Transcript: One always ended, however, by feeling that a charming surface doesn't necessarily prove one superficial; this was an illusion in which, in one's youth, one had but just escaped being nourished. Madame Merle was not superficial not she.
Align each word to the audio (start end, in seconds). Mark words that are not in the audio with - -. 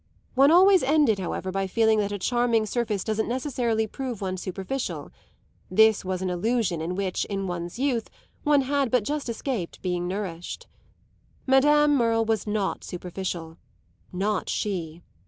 One 0.33 0.49
always 0.49 0.81
ended, 0.81 1.19
however, 1.19 1.51
by 1.51 1.67
feeling 1.67 1.99
that 1.99 2.11
a 2.11 2.17
charming 2.17 2.65
surface 2.65 3.03
doesn't 3.03 3.27
necessarily 3.29 3.85
prove 3.85 4.19
one 4.19 4.35
superficial; 4.35 5.11
this 5.69 6.03
was 6.03 6.23
an 6.23 6.29
illusion 6.31 6.81
in 6.81 6.95
which, 6.95 7.23
in 7.25 7.45
one's 7.45 7.77
youth, 7.77 8.09
one 8.41 8.61
had 8.61 8.89
but 8.89 9.03
just 9.03 9.29
escaped 9.29 9.79
being 9.83 10.07
nourished. 10.07 10.65
Madame 11.45 11.95
Merle 11.95 12.25
was 12.25 12.47
not 12.47 12.83
superficial 12.83 13.59
not 14.11 14.49
she. 14.49 15.03